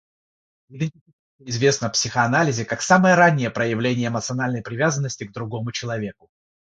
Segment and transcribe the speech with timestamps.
[0.69, 1.13] Идентификация
[1.45, 6.31] известна в психоанализе как самое раннее проявление эмоциональной привязанности к другому человеку.